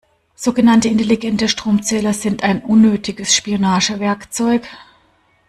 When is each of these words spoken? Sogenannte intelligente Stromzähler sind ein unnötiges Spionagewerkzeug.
Sogenannte 0.33 0.87
intelligente 0.87 1.47
Stromzähler 1.47 2.13
sind 2.15 2.41
ein 2.41 2.63
unnötiges 2.63 3.35
Spionagewerkzeug. 3.35 4.63